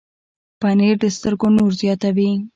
پنېر 0.59 0.95
د 1.03 1.05
سترګو 1.15 1.47
نور 1.57 1.71
زیاتوي. 1.81 2.31